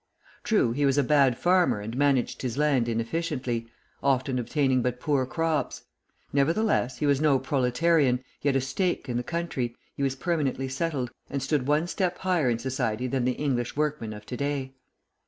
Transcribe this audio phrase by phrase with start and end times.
[0.43, 3.67] True, he was a bad farmer and managed his land inefficiently,
[4.01, 5.83] often obtaining but poor crops;
[6.33, 10.67] nevertheless, he was no proletarian, he had a stake in the country, he was permanently
[10.67, 14.73] settled, and stood one step higher in society than the English workman of to day.